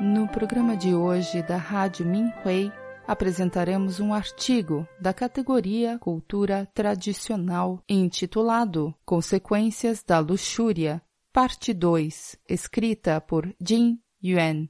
[0.00, 2.72] No programa de hoje da Rádio Minhui,
[3.06, 11.02] apresentaremos um artigo da categoria Cultura Tradicional intitulado Consequências da Luxúria,
[11.32, 14.68] parte 2, escrita por Jin Yuan.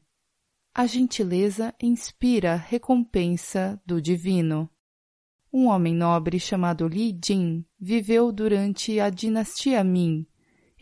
[0.75, 4.69] A gentileza inspira recompensa do divino.
[5.53, 10.27] Um homem nobre chamado Li Jin viveu durante a dinastia Ming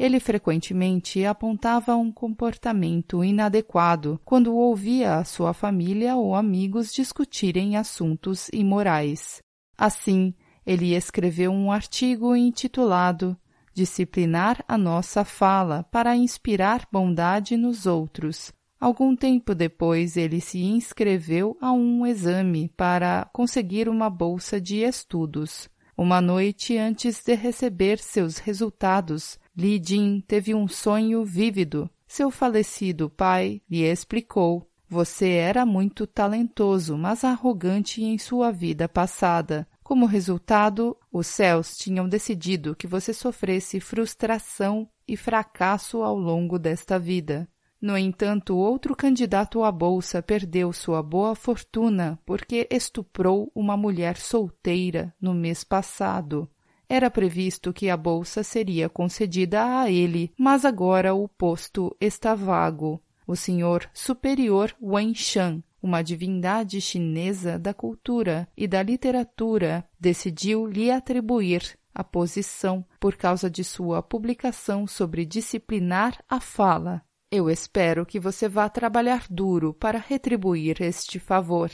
[0.01, 8.49] ele frequentemente apontava um comportamento inadequado quando ouvia a sua família ou amigos discutirem assuntos
[8.51, 9.43] imorais.
[9.77, 10.33] Assim,
[10.65, 13.37] ele escreveu um artigo intitulado
[13.75, 18.53] Disciplinar a nossa fala para inspirar bondade nos outros.
[18.81, 25.69] Algum tempo depois, ele se inscreveu a um exame para conseguir uma bolsa de estudos.
[25.97, 31.91] Uma noite antes de receber seus resultados, Li Jin teve um sonho vívido.
[32.07, 39.67] Seu falecido pai lhe explicou: Você era muito talentoso, mas arrogante em sua vida passada.
[39.83, 46.97] Como resultado, os céus tinham decidido que você sofresse frustração e fracasso ao longo desta
[46.97, 47.49] vida.
[47.81, 55.13] No entanto, outro candidato à bolsa perdeu sua boa fortuna porque estuprou uma mulher solteira
[55.21, 56.49] no mês passado.
[56.93, 63.01] Era previsto que a bolsa seria concedida a ele, mas agora o posto está vago.
[63.25, 70.91] O senhor superior Wen Shan, uma divindade chinesa da cultura e da literatura, decidiu lhe
[70.91, 78.19] atribuir a posição por causa de sua publicação sobre disciplinar a fala eu espero que
[78.19, 81.71] você vá trabalhar duro para retribuir este favor.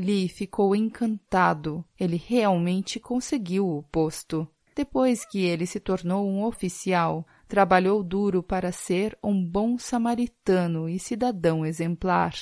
[0.00, 1.84] Li ficou encantado.
[1.98, 4.46] Ele realmente conseguiu o posto.
[4.72, 11.00] Depois que ele se tornou um oficial, trabalhou duro para ser um bom samaritano e
[11.00, 12.32] cidadão exemplar.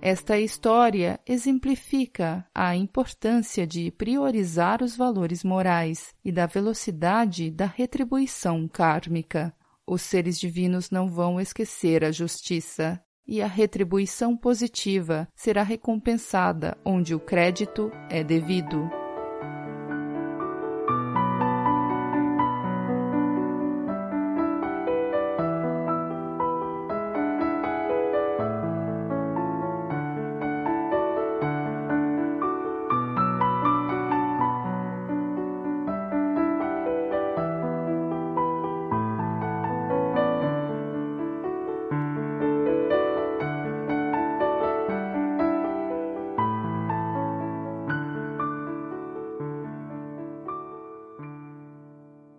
[0.00, 8.66] Esta história exemplifica a importância de priorizar os valores morais e da velocidade da retribuição
[8.66, 9.54] kármica.
[9.88, 17.14] Os seres divinos não vão esquecer a justiça, e a retribuição positiva será recompensada onde
[17.14, 18.97] o crédito é devido.